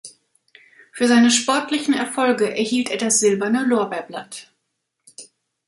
Für 0.93 1.07
seine 1.07 1.29
sportlichen 1.29 1.93
Erfolge 1.93 2.55
erhielt 2.57 2.89
er 2.89 2.97
das 2.97 3.19
Silberne 3.19 3.65
Lorbeerblatt. 3.65 4.51